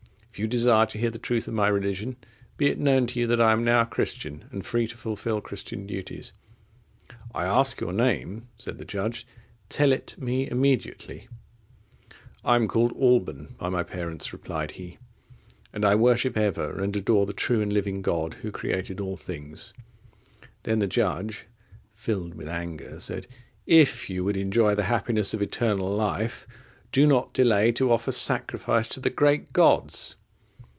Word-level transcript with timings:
If 0.33 0.39
you 0.39 0.47
desire 0.47 0.85
to 0.87 0.97
hear 0.97 1.09
the 1.09 1.19
truth 1.19 1.49
of 1.49 1.53
my 1.53 1.67
religion, 1.67 2.15
be 2.55 2.67
it 2.67 2.79
known 2.79 3.05
to 3.07 3.19
you, 3.19 3.27
that 3.27 3.41
I 3.41 3.51
am 3.51 3.65
now 3.65 3.81
a 3.81 3.85
Christian, 3.85 4.45
and 4.49 4.65
free 4.65 4.87
to 4.87 4.95
fulfil 4.95 5.41
Christian 5.41 5.85
duties."—"I 5.85 7.43
ask 7.45 7.81
your 7.81 7.91
name," 7.91 8.47
said 8.57 8.77
the 8.77 8.85
judge; 8.85 9.27
"tell 9.67 9.89
me 10.17 10.45
it 10.45 10.51
immediately."—"I 10.53 12.55
am 12.55 12.69
called 12.69 12.93
Alban 12.93 13.55
by 13.57 13.67
my 13.69 13.83
parents," 13.83 14.31
replied 14.31 14.71
he; 14.71 14.97
"and 15.73 15.83
I 15.83 15.95
worship 15.95 16.37
ever 16.37 16.81
and 16.81 16.95
adore 16.95 17.25
the 17.25 17.33
true 17.33 17.61
and 17.61 17.71
living 17.73 18.01
God, 18.01 18.35
Who 18.35 18.51
created 18.51 19.01
all 19.01 19.17
things." 19.17 19.73
Then 20.63 20.79
the 20.79 20.87
judge, 20.87 21.47
filled 21.93 22.35
with 22.35 22.47
anger, 22.47 23.01
said, 23.01 23.27
"If 23.67 24.09
you 24.09 24.23
would 24.23 24.37
enjoy 24.37 24.75
the 24.75 24.83
happiness 24.85 25.33
of 25.33 25.41
eternal 25.41 25.93
life, 25.93 26.47
do 26.93 27.05
not 27.05 27.33
delay 27.33 27.73
to 27.73 27.91
offer 27.91 28.13
sacrifice 28.13 28.87
to 28.89 29.01
the 29.01 29.09
great 29.11 29.51
gods." 29.51 30.15